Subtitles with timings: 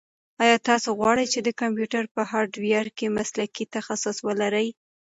[0.43, 4.67] ایا تاسو غواړئ چې د کمپیوټر په هارډویر کې مسلکي تخصص ولرئ؟